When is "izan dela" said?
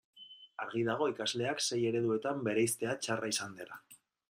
3.37-3.81